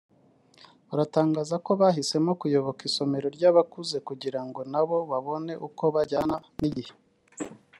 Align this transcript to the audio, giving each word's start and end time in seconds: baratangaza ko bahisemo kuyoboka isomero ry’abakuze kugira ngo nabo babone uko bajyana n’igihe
baratangaza 0.87 1.55
ko 1.65 1.71
bahisemo 1.81 2.31
kuyoboka 2.41 2.81
isomero 2.89 3.27
ry’abakuze 3.35 3.97
kugira 4.07 4.39
ngo 4.47 4.59
nabo 4.71 4.97
babone 5.11 5.53
uko 5.67 5.83
bajyana 5.95 6.35
n’igihe 6.59 6.93